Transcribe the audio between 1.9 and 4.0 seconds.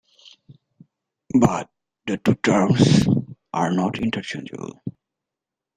the two terms are not